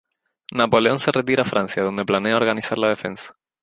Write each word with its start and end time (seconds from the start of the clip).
Napoleón 0.51 0.97
se 0.97 1.11
retira 1.11 1.43
a 1.43 1.45
Francia, 1.45 1.83
donde 1.83 2.05
planea 2.05 2.35
organizar 2.35 2.79
la 2.79 2.87
defensa. 2.89 3.37